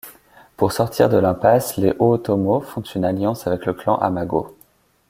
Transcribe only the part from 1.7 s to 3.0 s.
les Ōtomo font